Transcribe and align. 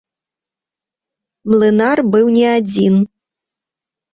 Млынар 1.51 1.97
быў 2.15 2.25
не 2.39 2.47
адзін. 2.57 2.95